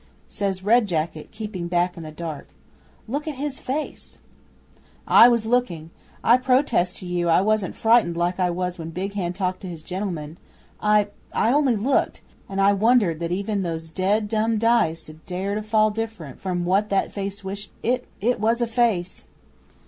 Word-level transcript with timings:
'Says 0.27 0.63
Red 0.63 0.87
Jacket, 0.87 1.29
keeping 1.29 1.67
back 1.67 1.95
in 1.95 2.01
the 2.01 2.11
dark, 2.11 2.47
"Look 3.07 3.27
at 3.27 3.35
his 3.35 3.59
face!" 3.59 4.17
'I 5.07 5.27
was 5.27 5.45
looking. 5.45 5.91
I 6.23 6.37
protest 6.37 6.97
to 6.97 7.05
you 7.05 7.29
I 7.29 7.41
wasn't 7.41 7.75
frightened 7.75 8.17
like 8.17 8.39
I 8.39 8.49
was 8.49 8.79
when 8.79 8.89
Big 8.89 9.13
Hand 9.13 9.35
talked 9.35 9.61
to 9.61 9.67
his 9.67 9.83
gentlemen. 9.83 10.37
I 10.81 11.09
I 11.33 11.53
only 11.53 11.75
looked, 11.75 12.21
and 12.49 12.59
I 12.59 12.73
wondered 12.73 13.19
that 13.19 13.31
even 13.31 13.61
those 13.61 13.89
dead 13.89 14.27
dumb 14.27 14.57
dice 14.57 15.07
'ud 15.07 15.23
dare 15.27 15.53
to 15.53 15.61
fall 15.61 15.91
different 15.91 16.39
from 16.39 16.65
what 16.65 16.89
that 16.89 17.11
face 17.11 17.43
wished. 17.43 17.69
It 17.83 18.07
it 18.19 18.39
was 18.39 18.59
a 18.59 18.65
face! 18.65 19.25